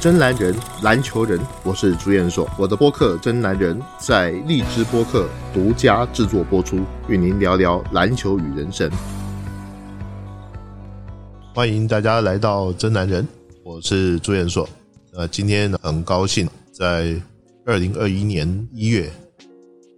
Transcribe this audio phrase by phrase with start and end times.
[0.00, 2.48] 真男人，篮球人，我是朱彦硕。
[2.56, 6.78] 我的播客《真男人》在荔枝播客独家制作播出，
[7.08, 8.88] 与您聊聊篮球与人生。
[11.52, 13.24] 欢迎大家来到《真男人》，
[13.64, 14.68] 我是朱彦硕。
[15.14, 17.20] 呃，今天很高兴在
[17.66, 19.10] 二零二一年一月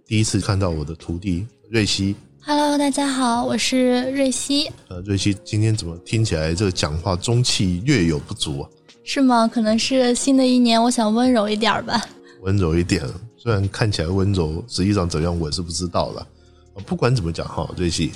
[0.07, 2.15] 第一次看到我的徒弟瑞希。
[2.43, 8.69] Hello，大家好，我是瑞希，呃，瑞希今天怎么听起来这个讲话中气略有不足啊？
[9.03, 9.47] 是吗？
[9.47, 12.01] 可能是新的一年，我想温柔一点吧。
[12.41, 13.03] 温柔一点，
[13.37, 16.27] 虽然看起来温柔，实际上怎样我是不知道了。
[16.73, 18.11] 呃不管怎么讲哈，瑞希，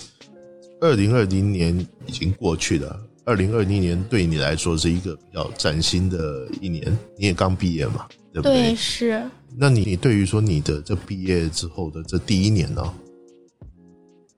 [0.79, 8.63] 二零二零年已经过去了，二零二零年对你来说是一个比较崭新的一年，你也刚毕业嘛，对不对？
[8.63, 9.23] 对，是
[9.57, 12.93] 那你你对于说你的这毕业之后的这第一年呢，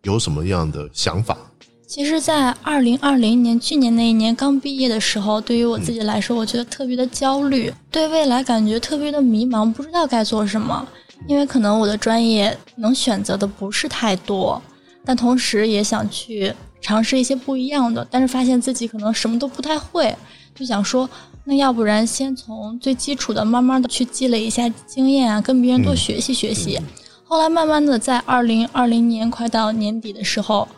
[0.04, 1.38] 有什么样的想法？
[1.88, 10.86] 其实，在二零二零年去年那一年刚毕业的时候，对于我自己来说，我觉得特别的焦虑，对未来感觉特别的迷茫，不知道该做什么。
[11.28, 14.62] 因为可能我的专业能选择的不是太多，
[15.06, 20.14] 但同时也想去尝试一些不一样的，但是发现自己可能什么都不太会，
[20.54, 21.10] 就想说，
[21.46, 26.78] 那要不然先从最基础的，慢慢的去积累一下经验啊，跟别人多嗯学习学习。
[27.24, 30.77] 后来慢慢的，在二零二零年快到年底的时候，嗯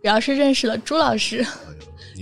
[0.00, 1.44] 主要是认识了朱老师，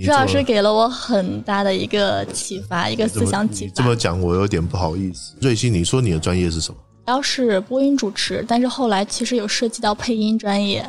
[0.03, 3.83] 朱老师给了我很大的一个启发，一个思想启发这。
[3.83, 5.35] 么讲，我有点不好意思。
[5.41, 6.77] 瑞希，你说你的专业是什么？
[7.05, 10.85] 主要是播音主持，但是后来其实有涉及到配音专业，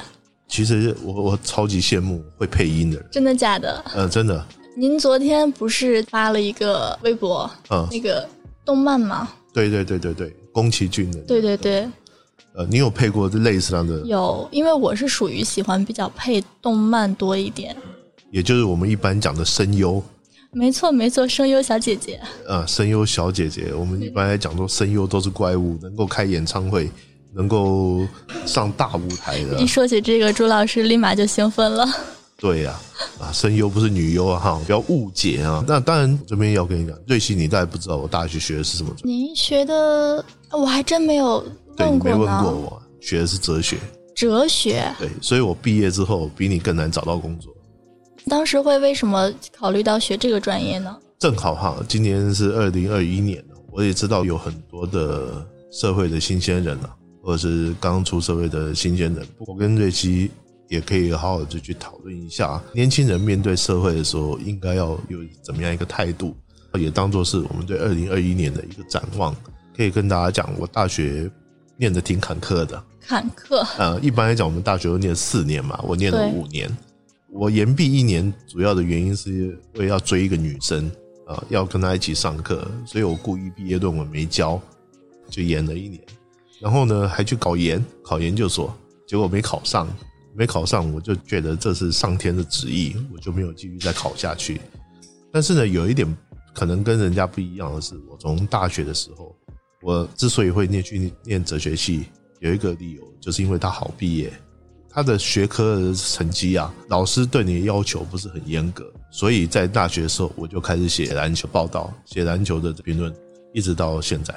[0.48, 3.84] 其实我我超级羡慕会配音的人，真的假的？
[3.94, 4.44] 呃，真的，
[4.74, 8.26] 您昨天不是发了一个微博，嗯，那个
[8.64, 9.28] 动漫吗？
[9.52, 11.88] 对对对对对，宫崎骏的，对对对，
[12.54, 17.76] 呃，你有配过类似这样的，有，因为我是属于喜欢比较配动漫多一点。
[18.30, 20.02] 也就是我们一般讲的声优，
[20.52, 26.90] 没错没错，声优小姐姐，啊，声优小姐姐，我们一般来讲说声优都是怪物，能够开演唱会，
[27.32, 28.06] 能够
[28.44, 31.86] 上大舞台的一，说起这个，朱老师立马就兴奋了。
[32.40, 32.78] 对呀、
[33.18, 35.64] 啊，声优不是女优啊，哈，不要误解啊。
[35.66, 41.44] 那当然，这边要跟你讲，瑞希，你大概不知道我大学学的是什么您学的，我还真没有
[41.78, 43.78] 对你没问过我，学的是哲学，
[44.14, 47.54] 哲学，对，所以我毕业之后比你更难找到工作。
[48.26, 50.94] 当时会为什么考虑到学这个专业呢？
[51.18, 60.30] 正好哈，今年是二零二一年了，我也知道有很多的社会的新鲜人啊，或者是刚出社会的新鲜人，我跟瑞希
[60.68, 66.36] 也可以好好的去讨论一下，年轻人面对社会的时候应该要有怎么样一个态度，
[66.78, 69.34] 也当做是我们对二零二一年的一个展望。
[69.76, 71.30] 可以跟大家讲，我大学
[71.78, 76.68] 念的挺坎坷的，坎坷，呃，一般来讲，我们大学都念四年嘛，我念了五年。
[77.30, 80.90] 我延毕一年，主要的原因是为要追一个女生，
[81.26, 84.60] 啊、要跟她一起上课，所以我故意毕业论文没交，
[85.30, 86.02] 就延了一年。
[86.58, 88.74] 然后呢，还去搞研，考研究所，
[89.06, 89.86] 结果没考上，
[90.34, 94.60] 没考上，我就觉得这是上天的旨意，我就没有继续再考下去。
[95.30, 96.08] 但是呢，有一点
[96.54, 99.36] 可能跟人家不一样的是，我从大学的时候，
[99.82, 102.06] 我之所以会念去念哲学系，
[102.40, 104.32] 有一个理由，就是因为他好毕业。
[104.90, 113.14] 他的学科的成绩啊，老师对你的要求不是很严格，所以在大学的时候我就开始写篮球报道，写篮球的评论，
[113.52, 114.34] 一直到现在。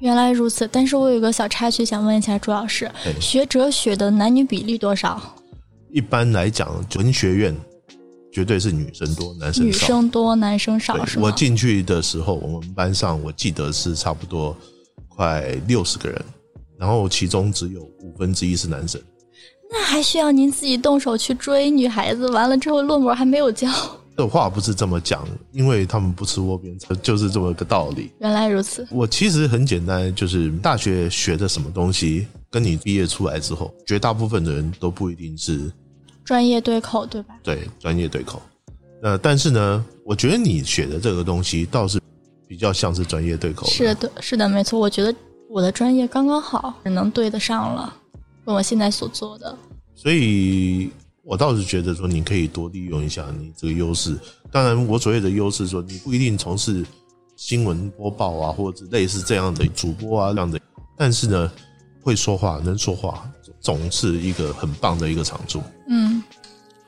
[0.00, 0.68] 原来如此。
[0.70, 5.22] 但是我有个小插曲想问一下朱老师，哎学哲学的男女比例多少？
[5.90, 7.56] 一般来讲，文学院
[8.34, 9.86] 绝对是女生多，男生女少。
[9.86, 11.22] 生多，男生少对吗？
[11.22, 14.56] 我进去的时候，我们班上我记得是差不多
[15.06, 16.20] 快六十个人，
[16.76, 19.00] 然后其中只有五分之一是男生。
[19.70, 23.68] 那还需要您自己动手去追女孩子，完了之后论文还没有交。
[24.16, 28.10] 这话不是这么讲，因为他们不吃窝边草，就是这么个道理。
[28.18, 35.70] 原来如此，我其实很简单，就是大学学的什么东西，跟你毕业出来之后，绝大部分的人都不一定是
[36.24, 37.34] 专业对口对吧？
[37.42, 38.40] 对专业对口。
[39.02, 42.00] 呃，但是呢，我觉得你学的这个东西倒是
[42.48, 43.66] 比较像是专业对口。
[43.66, 44.80] 是的，是的，没错。
[44.80, 45.14] 我觉得
[45.50, 47.94] 我的专业刚刚好，能对得上了，
[48.46, 49.54] 跟我现在所做的。
[49.94, 50.90] 所以
[51.22, 54.18] 我倒是觉得说，你可以多利用一下你这个优势。
[54.50, 56.84] 当然，我所谓的优势说，你不一定从事
[57.36, 60.58] 新闻播报啊，或者类似这样的主播啊这样的，
[60.96, 61.52] 但是呢，
[62.00, 63.30] 会说话、能说话，
[63.64, 65.62] 总是一个很棒的一个长处。
[65.88, 66.22] 嗯，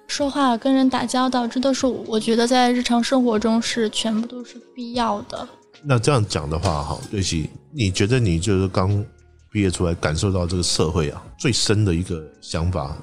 [0.07, 5.49] 说话跟人打交道，这都是我觉得在日常生活中是全部都是必要的。
[5.83, 9.05] 那这样讲的话，哈，瑞希，你觉得你就是刚
[9.51, 12.97] 毕业出来，感受到这个社会啊最深的一个想法，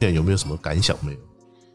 [0.00, 1.18] 现在有没有什么感想没有？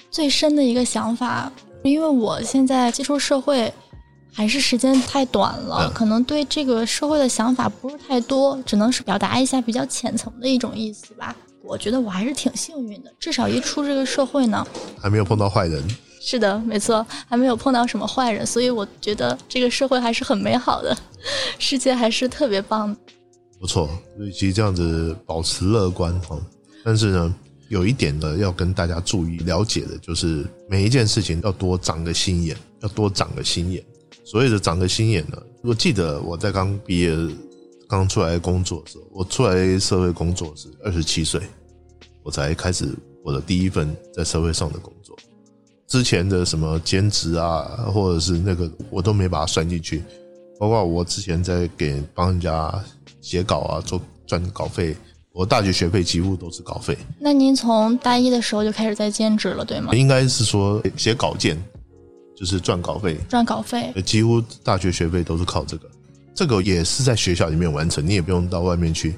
[0.10, 1.52] 最深的一个想法，
[1.84, 3.72] 因为我现在接触社会
[4.34, 11.36] 还是时间太短了，嗯可能对这个社会的想法不是太多，只能是表达一下比较浅层的一种意思吧。
[11.64, 14.66] 我觉得我还是挺幸运的，至少一出这个社会呢，
[15.00, 15.82] 还没有碰到坏人。
[16.20, 20.98] 是的，没错，还没有碰到什么坏人，所以我觉得这个社会还是很美好的，
[21.60, 22.98] 世界还是特别棒的。
[23.60, 23.88] 不错，
[24.18, 26.38] 所以其实这样子保持乐观哈。
[26.84, 27.36] 但是呢，
[27.70, 33.84] 有一点呢要跟大家注意了解的，就是每一件事情要多长个心眼，要多长个心眼。
[34.24, 37.12] 所谓的长个心眼呢，我记得我在刚毕业、
[37.88, 41.42] 刚出来工作的时候，我出来社会工作是二十七岁，
[42.24, 42.88] 我才开始
[43.24, 45.16] 我的第一份在社会上的工作。
[45.88, 50.02] 之前的什么兼职啊，或者是那个，我都没把它算进去。
[50.60, 52.84] 包括我之前在给帮人家
[53.22, 54.96] 写稿啊，做赚稿费，
[55.34, 56.98] 我大学学费几乎都是稿费。
[57.20, 59.94] 那您从大一的时候就开始在兼职了，对吗？
[59.94, 61.62] 应该是说写稿件
[62.36, 65.90] 就是赚稿费，赚稿费，呃几乎大学学费都是靠这个。
[66.36, 69.16] 这个也是在学校里面完成，你也不用到外面去，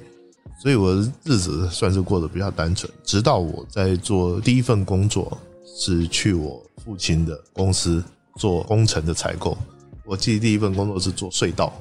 [0.61, 2.91] 所以我的日子算是过得比较单纯。
[3.05, 5.37] 直到我在做第一份工作，
[5.77, 8.03] 是去我父亲的公司
[8.35, 9.57] 做工程的采购。
[10.03, 11.73] 我记得第一份工作是做隧道，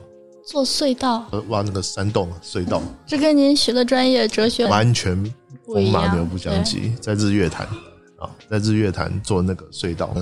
[0.46, 5.20] 做隧道，呃挖那个山洞隧道， 这跟您学的专业哲学完全
[5.66, 6.92] 风马牛不相及。
[7.00, 7.66] 在日月潭
[8.20, 10.14] 啊，在日月潭做那个隧道，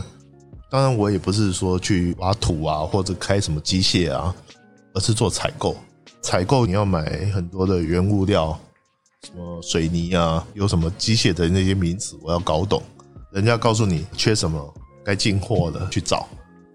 [0.72, 4.34] 当然我也不是说去挖土啊，或者开什么机械啊，
[4.94, 5.76] 而是做采购。
[6.22, 8.58] 采购你要买很多的原物料，
[9.22, 12.82] 什么水泥啊，有什么机械的那些名词，我要搞懂。
[13.32, 14.74] 人家告诉你缺什么，
[15.04, 16.26] 该进货的去找，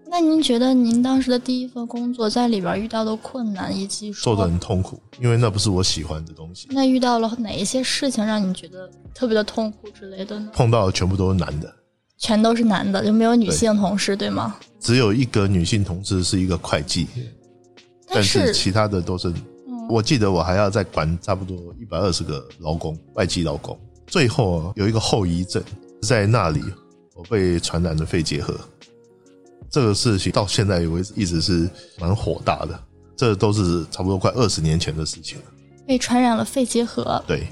[0.08, 6.68] 那您觉得您当时的第一份工作在里边遇到的困难，以及说做的很痛苦，因为那不是我喜欢的东西。
[6.70, 10.50] 那遇到了哪一些事情让你觉得特别的痛苦之类的呢？
[10.52, 11.74] 碰到的全部都是男的，
[12.18, 14.56] 全都是男的，就没有女性同事，对吗？
[14.80, 17.06] 只有一个女性同事是一个会计，
[18.06, 19.32] 但但是是其他的都是。
[19.88, 23.78] 我记得我还要再管差不多一百二十个劳工，外籍劳工。
[24.06, 25.62] 最后啊有一个后遗症，
[26.02, 26.62] 在那里
[27.14, 28.54] 我被传染了肺结核。
[29.70, 31.68] 这个事情到现在为止一直是
[31.98, 32.78] 蛮火大的，
[33.16, 35.44] 这都是差不多快二十年前的事情了。
[35.86, 37.46] 被传染了肺结核，对，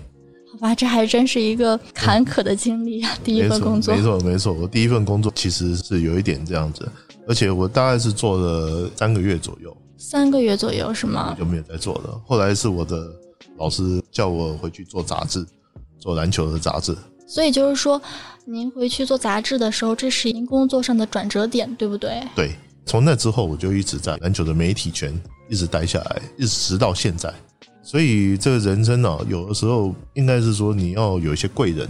[0.59, 3.19] 好吧，这还真是一个坎坷的经历啊！
[3.23, 4.53] 第一，份工作没，错，没错。
[4.55, 6.91] 我第一份工作其实是有一点这样子，
[7.29, 11.37] 而且我大概是做了三个月左右，三个月左右是吗？
[11.39, 12.19] 就没有再做了。
[12.25, 13.07] 后来是我的
[13.59, 15.45] 老师叫我回去做杂志，
[15.99, 16.97] 做篮球的杂志。
[17.29, 18.01] 所以就是说，
[18.47, 22.23] 您回去做杂志的时候，这是您工作上的转折点，对不对？
[22.35, 22.55] 对，
[22.87, 25.13] 从那之后我就一直在篮球的媒体圈
[25.51, 27.31] 一直待下来，一直直到现在。
[27.87, 31.89] 所以这个人生呢、有的时候应该是说你要有一些贵人，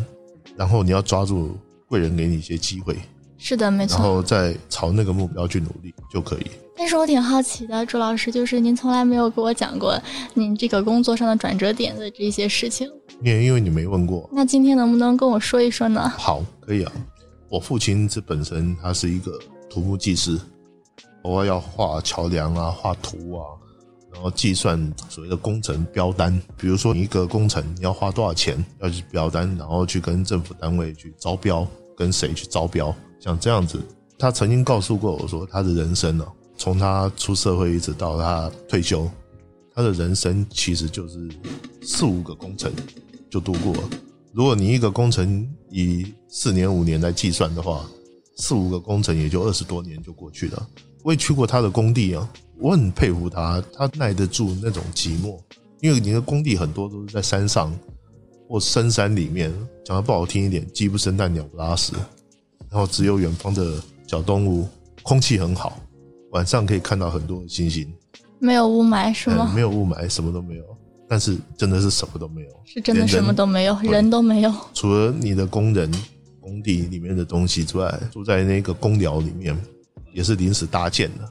[0.54, 1.56] 然后你要抓住
[1.88, 2.94] 贵人给你一些机会，
[3.38, 4.06] 是的，没错然。
[4.06, 6.46] 后再朝那个目标去努力就可以。
[6.76, 9.98] 但是我挺好奇的，朱老师，就是您从来没有跟我讲过
[10.34, 12.86] 您这个工作上的转折点的这些事情。
[13.22, 16.12] 因为因为你没问过，那今天能不能跟我说一说呢？
[16.18, 16.92] 好，可以啊。
[17.48, 19.32] 我父亲这本身他是一个
[19.70, 20.38] 土木技师，
[21.22, 23.40] 偶尔要画桥梁啊，画图啊，
[24.16, 24.80] 然后计算
[25.10, 26.32] 所谓的工程标单。
[26.56, 33.78] 比如说你一个工程要花多少钱，要去标单，然后去跟政府单位去招标，跟谁去招标，像这样子。
[34.18, 39.06] 他曾经告诉过我说，他的人生呢、从他出社会一直到他退休，
[39.74, 41.28] 他的人生其实就是
[41.82, 42.72] 四五个工程
[43.28, 43.82] 就度过了。
[44.32, 47.84] 如果你一个工程以四年五年来计算的话，
[48.38, 50.66] 四五个工程也就二十多年就过去了。
[51.02, 55.38] 我也去过他的工地啊，我很佩服他，他耐得住那种寂寞，
[55.80, 57.72] 因为你的工地很多都是在山上
[58.48, 59.52] 或深山里面，
[59.84, 61.92] 讲的不好听一点，鸡不生蛋，鸟不拉屎，
[62.70, 63.74] 然后只有远方的
[64.06, 64.66] 小动物，
[65.02, 65.78] 空气很好，
[66.32, 67.92] 晚上可以看到很多的星星，
[68.38, 69.48] 没有雾霾是吗？
[69.50, 70.64] 嗯没有雾霾，什么都没有，
[71.06, 74.52] 但是真的是什么都没有，是真的什么都没有，人都没有。
[74.72, 75.92] 除了你的工人、
[76.40, 79.54] 工地里面的东西之外，住在那个公寮里面
[80.14, 81.30] 也是临时搭建的。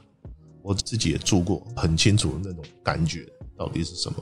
[0.66, 3.24] 我自己也住过，很清楚那种感觉
[3.56, 4.18] 到底是什么。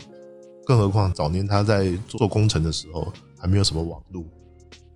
[0.66, 4.22] 更何况早年他在做工程的时候还没有什么网络，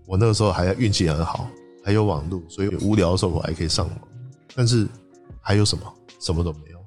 [0.07, 1.49] 我那个时候还运气很好，
[1.83, 3.99] 还有网络，所以无聊的时候我还可以上网。
[4.55, 4.87] 但是
[5.41, 5.83] 还有什么？
[6.21, 6.79] 什么都没有。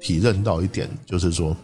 [0.00, 1.56] 体认到一点，就是说，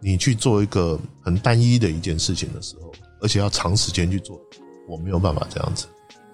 [0.00, 4.40] 你去做一个很单一的一件事情的时候，而且要长时间去做，
[4.88, 5.86] 我没有办法这样子。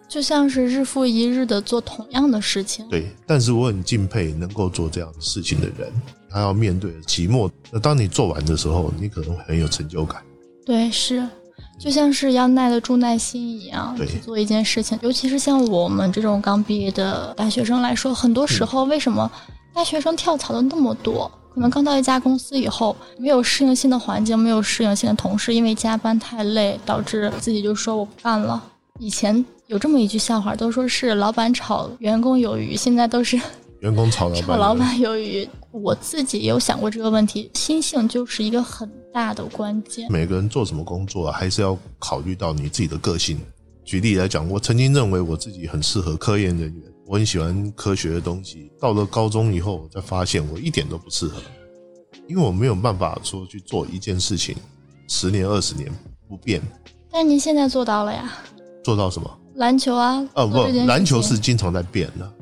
[0.09, 2.89] 就像是日复一日的做同样的事情。
[2.89, 5.93] 对，但是我很敬佩能够做这样的事情的人，
[6.31, 7.51] 他要面对寂寞。
[7.71, 10.23] 那当你做完的时候，你可能会很有成就感。
[10.65, 11.27] 对，是，
[11.79, 14.99] 就像是要耐得住耐心一样做一件事情。
[15.03, 19.31] 尤其是像我们这种刚毕业的大学生来说，很多时候为什么
[19.75, 28.63] 大学生跳槽的那么多，可能刚到一家公司以后，没有适应新的环境，没有适应新的同事，因为加班太累，导致自己就说我不干了。
[28.99, 33.41] 以前有这么一句笑话，都说是老板炒员工鱿鱼，现在都是
[33.81, 35.49] 员工炒老板，炒老板有余。
[35.71, 40.11] 我自己也有想过这个问题，心性就是一个很大的关键。
[40.11, 43.39] 每个人做什么工作，还是要考虑到你自己的个性。
[43.85, 48.73] 举例来讲，我曾经认为我自己很适合科研人员，我很喜欢科学的东西。
[48.81, 51.41] 到了高中以后，我才发现我一点都不适合，
[52.27, 54.57] 因为我没有办法说去做一件事情
[55.07, 55.89] 十年、二十年
[56.29, 56.61] 不变。
[57.11, 58.33] 但您现在做到了呀？
[58.89, 59.31] 做到什么？
[59.57, 60.27] 篮球啊？
[60.33, 62.33] 哦不，篮球是经常在变的，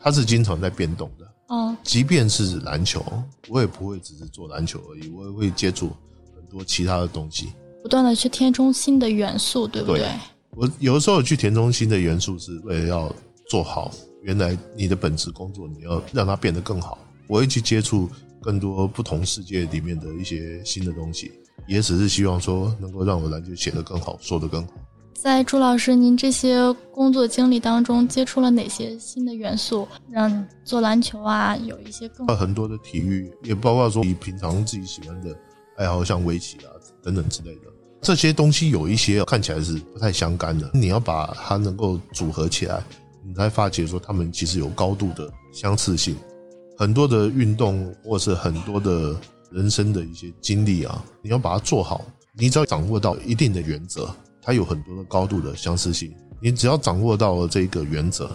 [0.00, 1.26] 它是经常在变动的。
[1.48, 3.04] 哦，即便是篮球，
[3.48, 5.90] 我也不会只是做篮球而已，我也会接触
[6.36, 7.48] 很多其他的东西，
[7.82, 10.06] 不断的去填充新的元素，对不对？
[10.50, 13.12] 我有的时候去填充新的元素，是为了要
[13.48, 13.90] 做好
[14.22, 16.96] 原来你的本职工作，你要让它变得更好。
[17.26, 18.08] 我会去接触
[18.40, 21.32] 更多不同世界里面的一些新的东西，
[21.66, 24.74] 也只是希望说能够让我篮球写得更好，说得更好。
[25.20, 35.36] 在朱老师您这些工作经历当中，接触了哪些新的元素，让做篮球啊有一些更很多的体育，也包括说你平常自己喜欢的
[35.76, 36.70] 爱好，像围棋啊
[37.02, 37.62] 等等之类的
[38.00, 40.70] 这些东西，有一些看起来是不太相干的。
[40.72, 42.80] 你要把它能够组合起来，
[43.26, 46.16] 你才发觉说他们其实有高度的相似性。
[46.76, 49.16] 很多的运动或是很多的
[49.50, 54.08] 人生的一些经历啊，你要把它做好，你只要掌握到一定的原则。
[54.48, 58.34] 它有很多的高度的相似性，你只要掌握到了这个原则，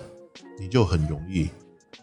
[0.60, 1.50] 你就很容易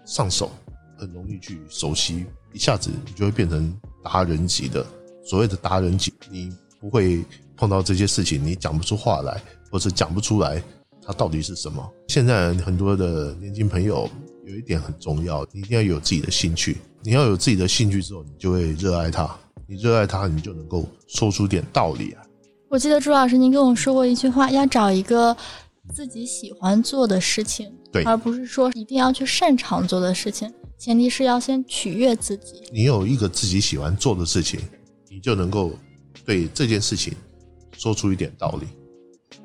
[0.05, 0.51] 上手，
[0.99, 4.85] 很容易去熟悉，一下子你就会变成达人级的。
[5.25, 7.25] 所谓的达人级，你不会
[7.57, 9.41] 碰到这些事情，你讲不出话来，
[9.71, 10.61] 或者讲不出来
[11.07, 11.89] 它到底是什么。
[12.09, 14.11] 现在很多的年轻朋友
[14.45, 16.79] 有一点很重要，你一定要有自己的兴趣。
[17.05, 19.31] 你要有自己的兴趣之后，你就会热爱它。
[19.69, 22.23] 你热爱它，你就能够说出点道理来。
[22.71, 25.37] 我记得朱老师，您跟我说过一句话，要找一个
[25.93, 30.49] 自己喜欢做的事情，对，而不是说一定要去擅长做的事情。
[30.79, 32.63] 前提是要先取悦自己。
[32.73, 34.61] 你有一个自己喜欢做的事情，
[35.11, 35.73] 你就能够
[36.25, 37.13] 对这件事情
[37.77, 38.69] 说出一点道理。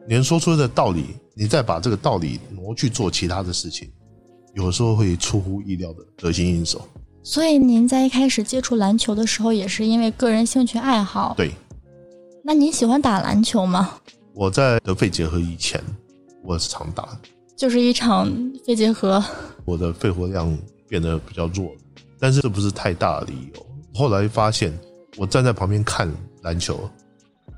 [0.07, 3.91] 你能说出的道理，你再把这个道理挪去做其他的事情，
[4.53, 6.87] 有时候会出乎意料的得心应手。
[7.23, 11.33] 所以您在一开始接触篮球的时候，也是因为个人兴趣爱好。
[11.35, 11.51] 对。
[12.47, 13.89] 那您喜欢打篮球吗？
[14.31, 15.83] 我在得肺结核以前，
[16.43, 17.19] 我是常打，
[17.55, 18.31] 就是一场
[18.63, 19.23] 肺结核，
[19.65, 20.55] 我的肺活量
[20.87, 21.71] 变得比较弱，
[22.19, 23.65] 但是这不是太大的理由。
[23.95, 24.71] 后来发现，
[25.17, 26.07] 我站在旁边看
[26.43, 26.87] 篮球，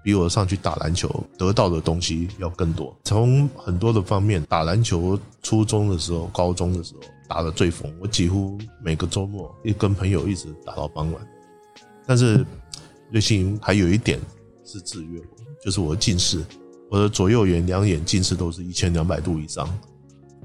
[0.02, 2.96] 比我上去打篮球得到的东西要更多。
[3.04, 11.28] 从很多的方面，打篮球，初中的时候、高中的时候打的最疯，我几乎每个周末一跟朋友一直打到傍晚。
[12.06, 12.46] 但是，
[13.12, 14.18] 瑞幸还有一点。
[14.68, 16.44] 是制约我，就是我的近视，
[16.90, 19.68] 我的左右眼两眼近视都是一千两百度以上，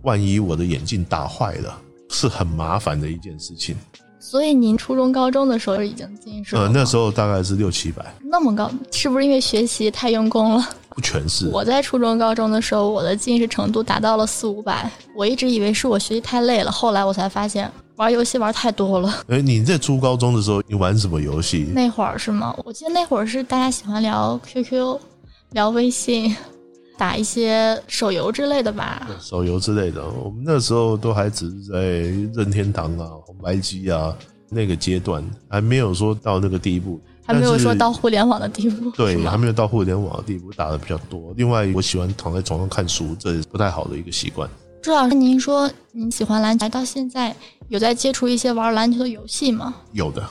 [0.02, 1.76] 万一我的眼镜打坏了，
[2.09, 3.75] 是很麻烦的一件事情。
[4.21, 6.62] 所以您初中、高中的时候已经近视了？
[6.62, 10.64] 呃，那时候大概是六七百，那么高，是不是因为学习太用功了？
[10.91, 11.49] 不全是。
[11.49, 17.71] 我在初中、高中的时候，我的近视程度达到了四五百，我一直以为是我学习太累了，后来我才发现。
[18.02, 19.14] 玩游戏玩太多了。
[19.30, 21.71] 哎，你在初高中的时候，你玩什么游戏？
[21.73, 22.52] 那会儿是吗？
[22.64, 24.99] 我记得那会儿是大家喜欢聊 QQ，
[25.50, 26.35] 聊微信，
[26.99, 29.09] 打一些手游之类的吧。
[29.21, 31.80] 手游之类的，我们那时候都还只是在
[32.35, 34.12] 任天堂啊、红白机啊
[34.50, 38.90] 那个阶段，还没有说到那个地步，还没有说到互联网的地步。
[38.97, 41.32] 对，还没有到互联网的地步，打的比较多。
[41.37, 44.50] 另外，我喜欢躺在床上看书，这也是不太好的一个习惯。
[44.82, 47.32] 朱老师，您说您喜欢篮球，到现在
[47.68, 49.76] 有在接触一些玩篮球的游戏吗？
[49.92, 50.28] 有的，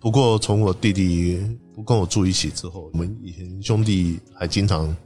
[0.00, 1.38] 不过从我弟弟
[1.74, 4.96] 不跟我住一起之后，我们以前兄弟还经常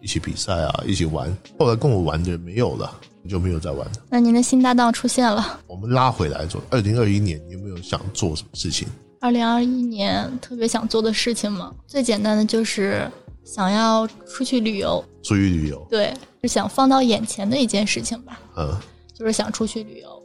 [0.00, 1.36] 一起比赛啊，一起玩。
[1.58, 2.88] 后来跟我玩的没有了，
[3.28, 3.92] 就没有再玩了。
[4.08, 8.86] 那您的新搭档出现了，我们拉回来说，二零二一年有没有想做什么事情？
[9.20, 11.74] 二零二一年特别想做的事情吗？
[11.88, 13.10] 最简单的就是
[13.44, 15.04] 想要出去旅游。
[15.24, 15.84] 出去旅游？
[15.90, 16.14] 对。
[16.42, 18.76] 是想放到眼前的一件事情吧，嗯，
[19.14, 20.22] 就是想出去旅游，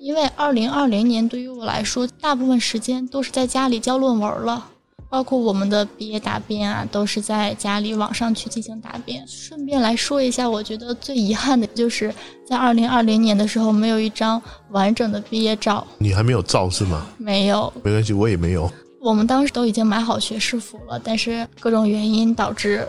[0.00, 4.66] 因为二零二零年对于我来说，大部分时间都是在家里交论文了，
[5.08, 9.24] 包括我们的毕业答辩啊，都是在家里网上去进行答辩。
[9.26, 12.12] 顺便来说一下，我觉得最遗憾的就是
[12.44, 15.86] 在二零二零年的时候，没有一张完整的毕业照。
[15.98, 17.06] 你还没有照是吗？
[17.18, 18.70] 没有，没关系，我也没有。
[19.00, 22.86] 我们当时都已经买好学士服了，但是各种原因导致。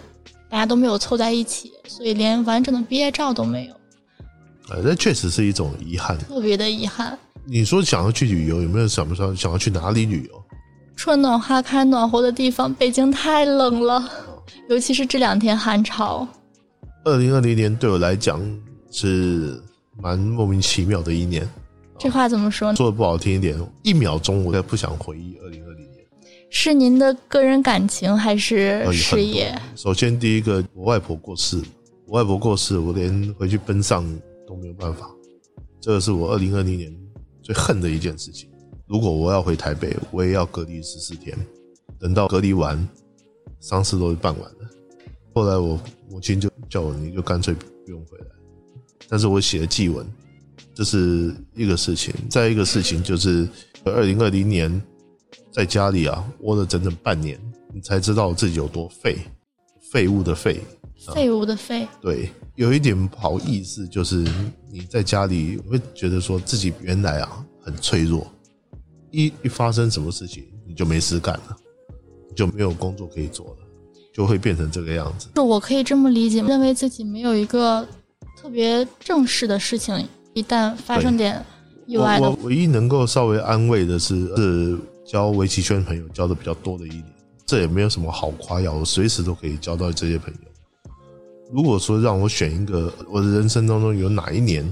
[0.50, 3.74] 大家都没有凑在一起，所以连完整的毕业照都没有。
[4.70, 7.18] 呃，那确实是一种遗憾，特别的遗憾。
[7.46, 10.44] 你说想要去旅游，有没有想不想想要去哪里旅游？
[10.96, 14.10] 春暖花开、暖和的地方，北京太冷了，
[14.70, 16.27] 尤其是这两天寒潮。
[17.06, 18.42] 二零二零年对我来讲
[18.92, 19.62] 是
[20.01, 21.48] 蛮莫名其妙的一年。
[21.98, 22.75] 这话怎么说呢？
[22.75, 25.87] 说的不好听一点，一秒钟我也不想回忆二零二零年。
[26.50, 29.54] 是您的个人感情还是呃事业？
[29.75, 31.62] 首先第一个，我外婆过世，
[32.06, 34.06] 我外婆过世，我连回去奔丧
[34.48, 35.10] 都没有办法，
[35.82, 36.96] 这个是我二零二零年
[37.42, 38.50] 最恨的一件事情。
[38.88, 41.38] 如果我要回台北，我也要隔离十四天，
[42.00, 42.88] 等到隔离完，
[43.60, 44.58] 丧事都办完了。
[45.34, 48.25] 后来我母亲就叫我，你就干脆不用回来。
[49.10, 50.06] 但是我写了祭文，
[50.74, 52.13] 这是一个事情。
[52.30, 53.48] 再一个事情就是，
[53.84, 54.82] 二零二零年
[55.51, 57.39] 在家里啊窝了整整半年，
[57.74, 59.17] 你才知道自己有多废，
[59.91, 60.62] 废物的废。
[61.13, 64.25] 废物的废，对，有一点不好意思，就是
[64.72, 68.25] 你在家里会觉得说自己原来啊很脆弱，
[69.12, 71.56] 一一发生什么事情你就没事干了，
[72.27, 73.58] 你就没有工作可以做了，
[74.12, 75.29] 就会变成这个样子。
[75.36, 77.88] 是我可以这么理解，认为自己没有一个
[78.36, 80.03] 特别正式的事情，
[80.34, 81.46] 一旦发生点
[81.86, 87.05] 意外我唯一能够稍微安慰的是，是交围棋圈朋友交的比较多的一年，
[87.45, 90.39] 这也没有什么好夸耀，我随时都可以交到这些朋友。
[91.49, 94.69] 如果说让我选一个，我的人生当中有哪一年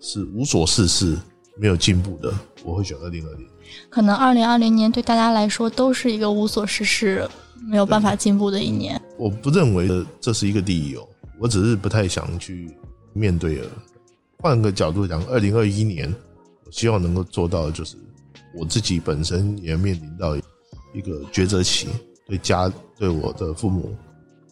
[0.00, 1.18] 是无所事事、
[1.58, 2.32] 没有进步的，
[2.64, 3.46] 我会选二零二零。
[3.90, 7.28] 可能二零二零年对大家来说都是一个无所事事、
[7.70, 8.98] 没有办法进步的一年。
[9.18, 9.86] 我不认为
[10.18, 11.06] 这是一个理由，
[11.38, 12.74] 我只是不太想去
[13.12, 13.68] 面对而已。
[14.38, 16.10] 换个角度讲，二零二一年，
[16.64, 17.98] 我希望能够做到的就是
[18.54, 20.36] 我自己本身也面临到
[20.94, 21.88] 一个抉择期，
[22.26, 23.94] 对家对我的父母，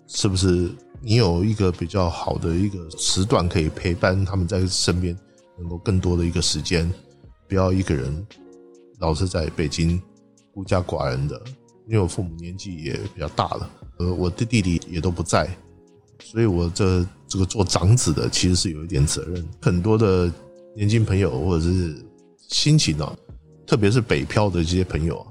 [0.06, 5.16] 是不是你有一个比较好的一个时段可以陪伴他们在身边，
[5.58, 6.92] 能够更多的一个时间，
[7.48, 8.26] 不要一个人
[8.98, 10.00] 老是在北京
[10.52, 11.40] 孤家寡人的，
[11.86, 15.48] 因为我父母年纪也比较大了，呃，我的弟弟也都不在，
[16.22, 19.46] 所以我这这个做长子的其实是有一点责任。
[19.60, 20.32] 很多的
[20.74, 21.94] 年轻朋友或者是
[22.48, 23.16] 心情啊，
[23.66, 25.26] 特别是北漂的这些朋友啊，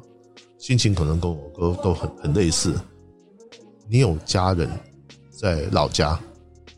[0.58, 2.76] 心情可能跟我哥都很很类似。
[3.88, 4.70] 你有家人
[5.30, 6.20] 在老家，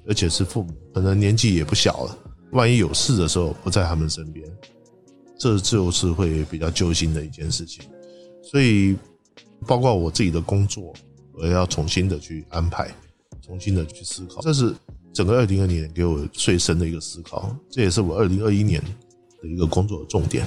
[0.07, 2.17] 而且是父母，可能年纪也不小了，
[2.51, 4.45] 万一有事的时候不在他们身边，
[5.39, 7.83] 这就是会比较揪心的一件事情。
[8.43, 8.95] 所以，
[9.65, 10.93] 包括我自己的工作，
[11.33, 12.93] 我也要重新的去安排，
[13.41, 14.41] 重新的去思考。
[14.41, 14.75] 这是
[15.13, 18.81] 整个二零二零年给我最深的一个思考，这也是我二零二一年
[19.41, 20.45] 的一个工作的重点。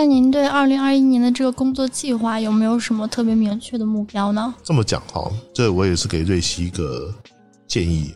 [0.00, 4.54] 那您对二零二一年的这个工作计划有没有什么特别明确的目标呢？
[4.64, 7.14] 这么讲哈，这我也是给瑞希一个
[7.66, 8.14] 建议，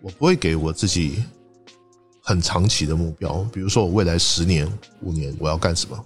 [0.00, 1.24] 我不会给我自己
[2.22, 5.98] 很长期的目标，比如说我未来十年、五年我要干什么，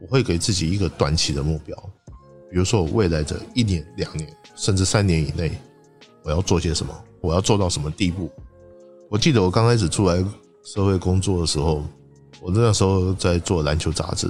[0.00, 1.76] 我会给自己一个短期的目标，
[2.50, 5.52] 比如说我未来的一年、两年，甚至三年以内，
[6.24, 8.30] 我要做些什么，我要做到什么地步。
[9.10, 10.24] 我记得我刚开始出来
[10.64, 11.84] 社会工作的时候，
[12.40, 14.28] 我那时候在做篮球杂志，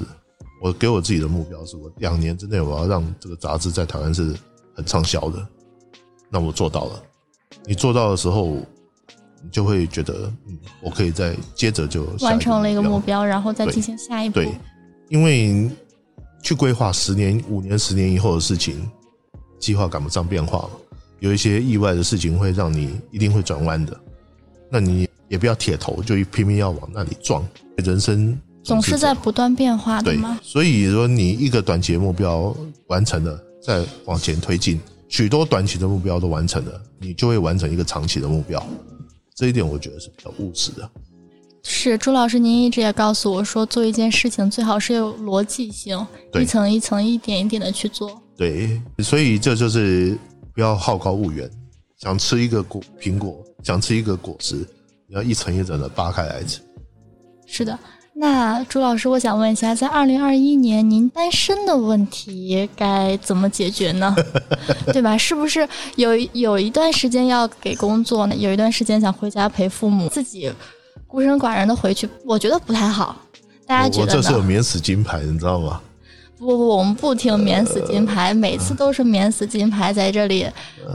[0.63, 4.35] 我给我自己的目标是我两年之内我要让这个杂志在台湾是
[4.75, 5.47] 很畅销的。
[6.31, 7.03] 那我做到了，
[7.65, 8.57] 你做到的时候，
[9.43, 14.35] 你就会觉得，嗯，我可以再接着就完成了一个目目标，然后再进行下一步。
[14.35, 14.51] 对，
[15.09, 15.71] 因为
[16.43, 18.91] 去规划十年、五年、十年以后的事情，
[19.59, 20.71] 计划赶不上变化嘛。
[21.21, 23.99] 有一些意外的事情会让你一定会转弯的，
[24.71, 27.47] 那你也不要铁头，就拼命要往那里撞。
[27.77, 30.39] 人生总是在不断变化的对嘛，。
[30.43, 32.57] 所以说你一个短期的目标
[32.89, 38.65] 完成了，再往前推进，许多短期的目标都完成了，你就会完成一个长期的目标。
[39.35, 40.91] 这一点我觉得是比较务实的。
[41.63, 46.07] 是朱老师，您一直也告诉我说，做一件事情最好是有逻辑性，
[46.41, 48.23] 一层一层、一点一点的去做。
[48.37, 50.17] 对，所以这就是
[50.55, 51.51] 不要好高骛远，
[51.99, 54.65] 想吃一个果苹果，想吃一个果实，你
[55.09, 56.61] 要一层一层的扒开来吃。
[57.47, 57.79] 是的，
[58.15, 64.15] 那朱老师，我想问一下，在二零二一年，您单身的问题该怎么解决呢？
[64.93, 65.17] 对吧？
[65.17, 68.35] 是不是有有一段时间要给工作呢？
[68.35, 70.53] 有一段时间想回家陪父母，自己
[71.07, 73.17] 孤身寡人的回去，我觉得不太好。
[73.65, 74.43] 大家觉得我这是有？
[74.43, 75.81] 免死金牌，你知道吗？
[76.39, 80.47] 不不不，我们不听免死金牌，每次都是免死金牌在这里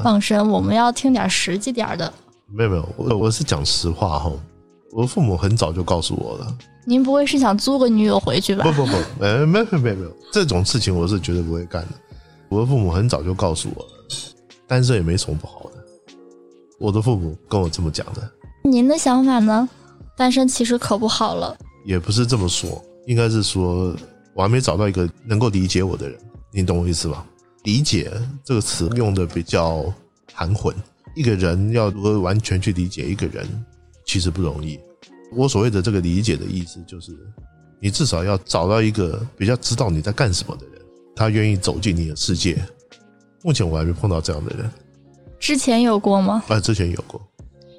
[0.04, 2.12] 放生，我们要听点实际点儿的。
[2.54, 4.32] 没有没有，我我是讲实话哈。
[4.92, 8.72] 我父母很早就告诉我了，您不会是想租个女友回去吧不？
[8.72, 11.90] 不不， 呃，没有没有没有，这种事情我是绝对不会干的。
[12.50, 13.90] 我的父母很早就告诉我了，
[14.68, 15.82] 单身也没什么不好的。
[16.78, 18.30] 我的父母跟我这么讲的，
[18.64, 19.70] 您的想法呢？
[20.18, 21.58] 单身其实可不好了。
[21.86, 22.84] 也不是这么说。
[23.08, 23.96] 应该是说
[24.34, 26.20] 我还没找到一个能够理解我的人，
[26.52, 27.26] 你懂我意思吧？
[27.64, 28.12] 理解
[28.44, 29.86] 这个词用的比较
[30.34, 30.76] 含混，
[31.16, 33.46] 一个人要如何完全去理解一个人，
[34.06, 34.80] 其实不容易。
[35.34, 37.12] 我所谓的这个理解的意思，就是
[37.80, 40.82] 你至少要找到一个比较知道你在干什么的人，
[41.16, 42.62] 他愿意走进你的世界。
[43.44, 44.70] 目前我还没碰到这样的人。
[45.40, 46.44] 之前有过吗？
[46.48, 47.22] 啊，之前有过。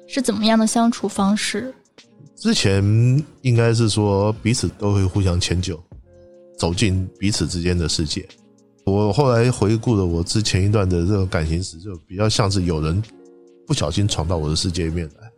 [0.07, 1.73] 是怎么样的相处方式？
[2.35, 2.83] 之前
[3.41, 5.81] 应该是说彼此都会互相迁就，
[6.57, 8.27] 走进彼此之间的世界。
[8.85, 13.01] 我后来回顾了我之前一段的这种感情史，就比较像是有人
[13.67, 15.31] 不小心闯到我的世界里面来。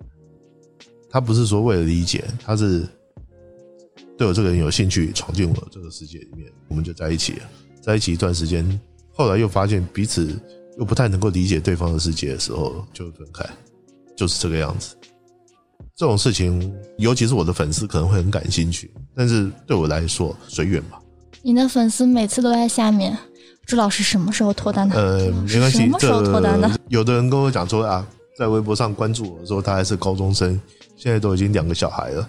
[1.09, 2.85] 他不是说为了理解，他是
[4.17, 7.49] 对我这个人有兴趣，闯进我这个世界里面，我们就在一起了。
[7.81, 8.79] 在一起一段时间，
[9.11, 10.37] 后来又发现彼此
[10.77, 13.47] 又不太能够理解对方的世界的时候，就分开，
[14.15, 14.95] 就是这个样子。
[15.95, 20.99] 这种事情，尤其是我的粉丝可能会很感兴趣，但是对我来说随缘吧。
[21.41, 23.17] 你的粉丝每次都在下面，
[23.65, 24.95] 朱老师什么时候脱单的？
[24.95, 26.69] 呃，没关系，什么时候脱单的？
[26.89, 28.05] 有的人跟我讲说啊，
[28.37, 30.59] 在微博上关注我的时候，他还是高中生。
[30.95, 32.27] 现在都已经两个小孩了，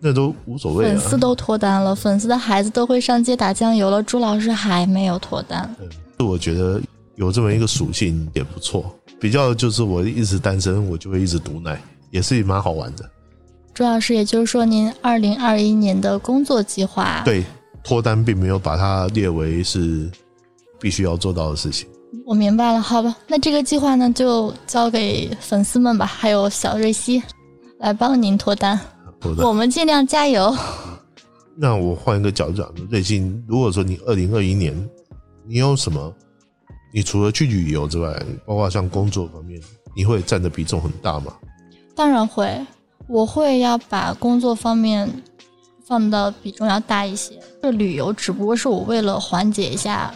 [0.00, 0.86] 那都无所谓。
[0.86, 5.68] 粉丝都脱单了，粉丝的孩子都会上街打酱油了，朱老师还没有脱单。
[5.80, 6.80] 嗯，我觉得
[7.16, 8.94] 有这么一个属性也不错。
[9.20, 13.04] 比较就是我一直单身，我就会一直毒奶，也是蛮好玩的。
[13.74, 17.20] 朱老师，也就是说，您二零二一年的工作计划？
[17.24, 17.44] 对，
[17.84, 20.10] 脱单并没有把它列为是
[20.80, 21.88] 必须要做到的事情。
[22.24, 27.22] 我明白了，好吧，那这个计划呢，就交给粉丝们吧，还有小瑞希。
[27.78, 28.80] 来帮您脱单，
[29.36, 30.56] 我们尽量加油。
[31.54, 34.74] 那我换一个角度讲，最近如果说你二零二一年，
[35.46, 36.10] 你有什么？
[36.94, 39.60] 你除了去旅游之外，包括像工作方面，
[39.94, 41.34] 你会占的比重很大吗？
[41.94, 42.66] 当然会，
[43.08, 45.06] 我会要把工作方面
[45.86, 47.38] 放的比重要大一些。
[47.60, 50.14] 这旅游只不过是我为了缓解一下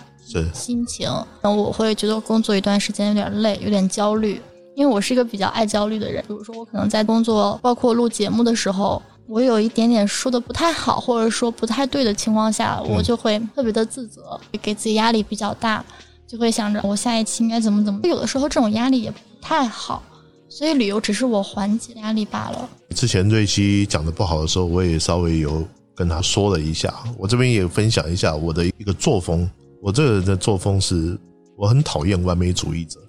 [0.52, 1.08] 心情，
[1.40, 4.40] 然后我会觉得工作一段时间有点累，有点焦虑。
[4.76, 15.84] 因为我是一个比较爱焦虑的人，比如说我可能在工作，包括录节目的时候，我有一点点说的不太好，或者说不太对的情况下，我就会特别的自责，给自己压力比较大，
[16.26, 18.00] 就会想着我下一期应该怎么怎么。
[18.04, 20.02] 有的时候这种压力也不太好，
[20.48, 22.68] 所以旅游只是我缓解压力罢了。
[22.94, 25.62] 之前瑞希讲的不好的时候，我也稍微有
[25.94, 29.50] 跟他说了一下，我这边也分享一下我的一个作风。
[29.82, 31.18] 我这个人的作风是，
[31.56, 33.00] 我很讨厌完美主义者。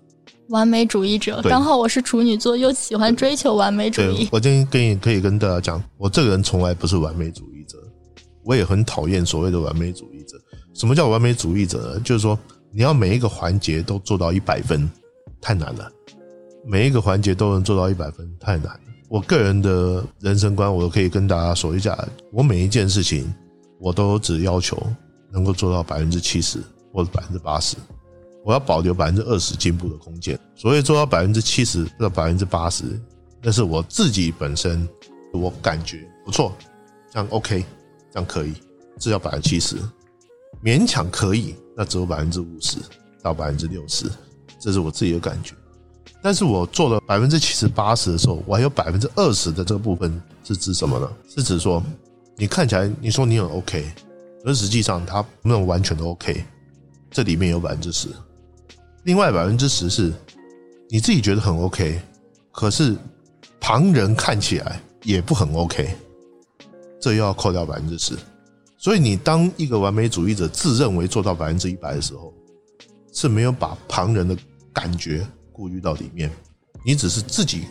[0.50, 4.28] 完美主义者，刚好我是处女座，又喜欢追求完美主义。
[4.32, 7.78] 我今天跟你可以跟大家讲，我这个人从来不是完美主义者，
[8.44, 10.38] 我也很讨厌所谓的完美主义者。
[10.74, 12.00] 什么叫完美主义者呢？
[12.02, 12.38] 就是说
[12.72, 14.90] 你要每一个环节都做到一百分，
[15.42, 15.92] 太难了。
[16.66, 18.80] 每一个环节都能做到一百分，太难了。
[19.10, 21.98] 我个人的人生观，我可以跟大家说一下，
[22.32, 23.34] 我每一件事情，
[23.80, 24.82] 我都只要求
[25.32, 26.62] 能够做到百分之七十
[26.94, 27.78] 或者百分之八十。
[28.44, 32.84] 我要保留百分之二十进步的空间，所以做到百分之七十到百分之八十，
[33.39, 34.88] 那是我自己本身
[35.32, 36.52] 我感觉不错，
[37.12, 37.63] 这样 OK，
[38.12, 38.54] 这样可以，
[38.98, 39.76] 至少百分之七十，
[40.63, 42.80] 勉强可以，那只有百分之五十
[43.22, 44.10] 到百分之六十，
[44.60, 45.54] 这是我自己的感觉。
[46.24, 51.08] 但是我做了百分之七十八十的时候，我还有百分之二十的这个部分是指什么呢？
[51.30, 51.82] 是指说
[52.38, 53.86] 你看起来你说你很 OK，
[54.45, 56.43] 而实际上它没有完全的 OK，
[57.10, 58.10] 这里面有百分之十。
[59.04, 60.12] 另外百分之十是，
[60.89, 61.99] 你自己觉得很 OK，
[62.51, 62.95] 可是
[63.60, 65.95] 旁人看起来也不很 OK，
[66.99, 68.15] 这又要扣掉百分之十。
[68.77, 72.34] 所以你当一个完美主义者自认为做到百分之一百的时候，
[73.13, 74.36] 是没有把旁人的
[74.73, 76.32] 感觉顾虑到里面，
[76.84, 77.65] 你只是自己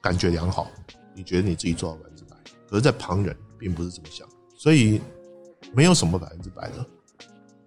[0.00, 0.68] 感觉良好，
[1.14, 2.36] 你觉得你自己做到百分之百，
[2.68, 4.26] 可是在旁人并不是这么想，
[4.56, 5.00] 所以
[5.72, 6.86] 没有什么百分之百的。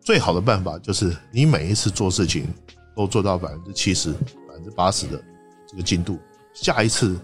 [0.02, 2.48] 最好的办法就是你每一次做事情。
[2.94, 5.24] 都做到百分之七十、百分之八十的
[5.66, 6.20] 这个进度，
[6.54, 7.18] 下一次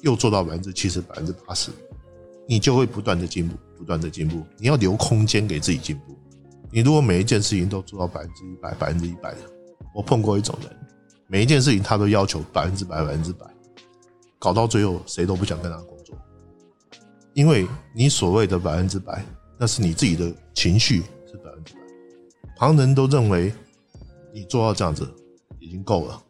[0.00, 1.70] 又做到百分之七十、百分之八十，
[2.48, 4.42] 你就会不断的进步，不断的进步。
[4.56, 6.16] 你要留空间给自己进步。
[6.70, 9.40] 你如果每一件事情都做到百分之一百、百分之一百的，
[9.94, 10.70] 我碰过一种人，
[11.26, 13.46] 每一件事情他都要求百分之百、百分之百，
[14.38, 16.16] 搞到最后谁都不想跟他工作，
[17.34, 19.22] 因为你所谓的百分之百，
[19.58, 21.80] 那是你自己的情绪是百分之百，
[22.56, 23.52] 旁人都认为。
[24.36, 25.08] 你做到这样子
[25.60, 26.20] 已经够了，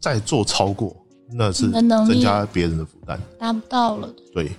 [0.00, 0.96] 再做超过
[1.30, 4.10] 那是增加别人的负担，达不到了。
[4.32, 4.50] 对，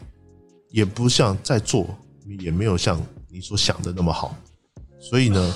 [0.69, 1.87] 也不像再做，
[2.39, 4.37] 也没有像你所想的那么好。
[4.99, 5.55] 所以呢，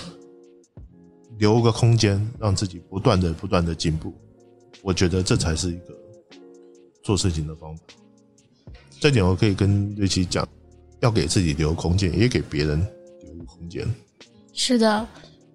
[1.38, 4.12] 留个空间，让自己不断的、不断的进步，
[4.82, 5.96] 我觉得这才是一个
[7.04, 7.84] 做事情的方法。
[9.00, 10.50] 这点我可以跟瑞奇讲，
[11.00, 12.80] 要给自己留空间，也给别人
[13.36, 13.88] 留空间。
[14.54, 15.08] 是的，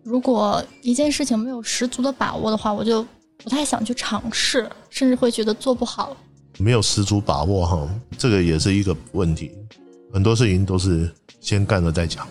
[0.02, 3.04] 如果一件事情没有十足的把握的话，我就
[3.38, 6.16] 不太想去尝试，甚至会觉得做不好。
[6.58, 9.50] 没有十足把握哈，这个也是一个问题。
[10.12, 12.28] 很多事情都是先干了再讲，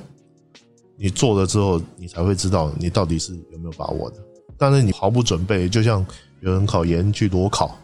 [0.96, 4.18] 你做了之后，你才会知道你到底是有没有把握的。
[4.58, 6.06] 但是你毫不准备，就像
[6.42, 7.76] 有人考研去裸考，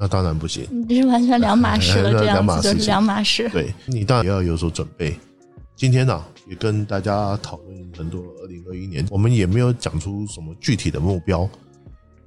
[0.00, 0.66] 那当然不行。
[0.70, 3.48] 你这是完全两码事了， 这样子就是两码事。
[3.50, 5.14] 对你当然也要有所准备。
[5.76, 8.22] 今天呢，也跟大家讨论很多。
[8.42, 11.48] 二零二一年，我们也没有讲出什么具体的目标，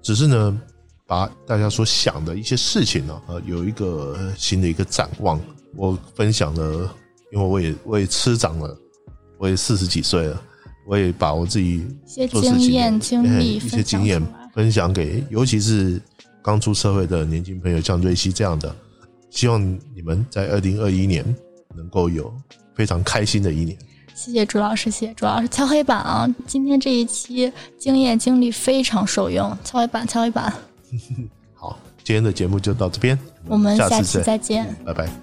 [0.03, 0.61] 只是呢，
[1.07, 5.41] 把大家所想的一些事情呢，呃，有一个新的一个展望。
[5.75, 6.95] 我分享了，
[7.31, 8.77] 因为我也我也吃长了，
[9.39, 10.39] 我也四十几岁了，
[10.87, 14.21] 我也把我自己一些经验经历一些经验
[14.53, 15.99] 分享给，尤其是
[16.43, 18.75] 刚出社会的年轻朋友，像瑞希这样的，
[19.29, 19.59] 希望
[19.95, 21.23] 你们在二零二一年
[21.75, 22.31] 能够有。
[22.75, 23.77] 非常开心的一年，
[24.15, 26.27] 谢谢朱老师，谢谢朱老师敲黑板啊！
[26.47, 30.51] 今天这一期经验经历非常受用，敲黑板，敲黑板。
[31.53, 35.22] 好，今天的节目就到这边，我们下期再见，拜拜。